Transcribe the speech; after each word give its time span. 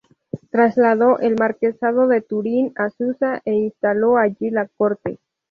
Trasladó 0.49 1.19
el 1.19 1.35
marquesado 1.37 2.07
de 2.07 2.21
Turín 2.21 2.71
a 2.75 2.89
Susa 2.89 3.43
e 3.45 3.53
instaló 3.53 4.17
allí 4.17 4.49
la 4.49 4.67
corte. 4.67 5.19